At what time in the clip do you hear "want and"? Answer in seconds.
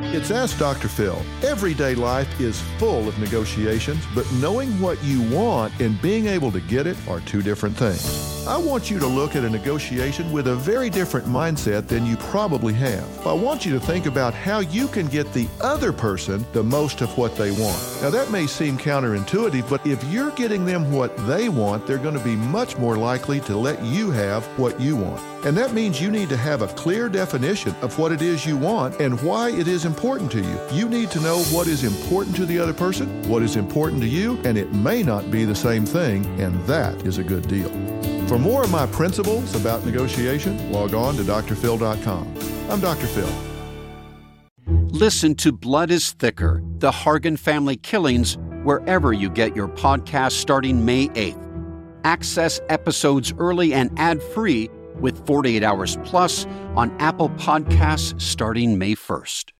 5.30-6.00, 24.96-25.56, 28.56-29.20